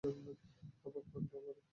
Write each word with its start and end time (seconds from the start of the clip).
অবাক 0.85 1.05
কাণ্ড, 1.11 1.31
আমারও। 1.37 1.61